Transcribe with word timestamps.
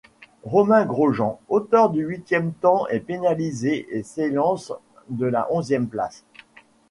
Romain 0.45 0.83
Grosjean, 0.83 1.37
auteur 1.47 1.91
du 1.91 1.99
huitième 2.03 2.53
temps 2.53 2.87
est 2.87 3.01
pénalisé 3.01 3.85
et 3.95 4.01
s'élance 4.01 4.73
de 5.09 5.27
la 5.27 5.47
onzième 5.53 5.87
place. 5.87 6.23